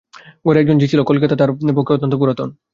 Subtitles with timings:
[0.45, 2.49] ঘরে একজন ঝি ছিল, কলিকাতা তাহার পক্ষে অত্যন্ত পুরাতন।